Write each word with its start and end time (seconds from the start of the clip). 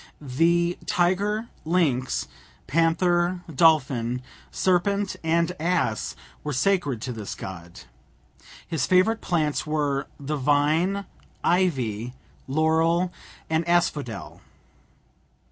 The 0.19 0.79
tiger, 0.87 1.49
lynx, 1.63 2.27
panther, 2.65 3.43
dolphin, 3.53 4.23
serpent, 4.49 5.15
and 5.23 5.51
ass 5.59 6.15
were 6.43 6.53
sacred 6.53 7.03
to 7.03 7.13
this 7.13 7.35
god. 7.35 7.81
His 8.67 8.87
favourite 8.87 9.21
plants 9.21 9.67
were 9.67 10.07
the 10.19 10.37
vine, 10.37 11.05
ivy, 11.43 12.15
laurel, 12.47 13.13
and 13.47 13.63
asphodel. 13.69 14.41